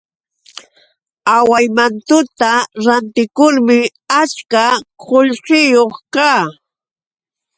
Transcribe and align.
Awaymantuta 1.35 2.51
rantikurmi 2.85 3.77
achka 4.21 4.63
qullqiyuq 5.03 5.93
kaa. 6.13 6.43